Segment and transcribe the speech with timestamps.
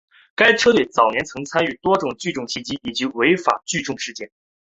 [0.33, 4.31] 该车队早年曾参与多起聚众袭击以及违法聚赌事件。